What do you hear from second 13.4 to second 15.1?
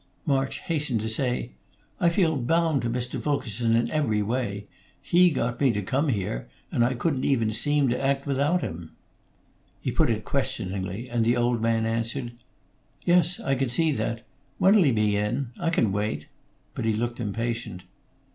I can see that. When 'll he